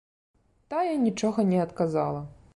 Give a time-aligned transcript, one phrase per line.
[0.71, 2.27] Тая нічога не адказала.